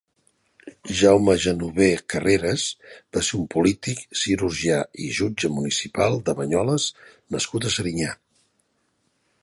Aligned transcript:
Jaume 1.01 1.33
Genover 1.43 1.89
Carreras 2.13 2.63
va 3.17 3.23
ser 3.27 3.37
un 3.41 3.45
polític, 3.55 4.01
cirurgià 4.23 4.81
i 5.05 5.11
jutge 5.21 5.53
municipal 5.59 6.19
de 6.31 6.39
Banyoles 6.41 6.91
nascut 7.37 7.69
a 7.71 7.77
Serinyà. 7.77 8.17